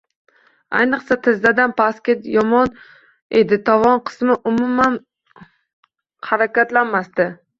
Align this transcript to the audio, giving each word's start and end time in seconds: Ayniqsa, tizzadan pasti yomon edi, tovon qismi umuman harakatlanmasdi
Ayniqsa, 0.77 1.17
tizzadan 1.27 1.75
pasti 1.81 2.15
yomon 2.35 2.71
edi, 3.41 3.59
tovon 3.69 4.01
qismi 4.09 4.39
umuman 4.53 4.97
harakatlanmasdi 6.31 7.31